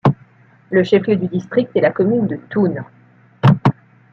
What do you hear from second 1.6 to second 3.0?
est la commune de Thoune.